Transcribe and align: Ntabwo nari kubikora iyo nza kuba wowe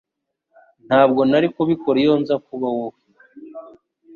Ntabwo 0.87 1.21
nari 1.29 1.47
kubikora 1.55 1.97
iyo 2.03 2.13
nza 2.21 2.35
kuba 2.45 2.67
wowe 2.75 3.01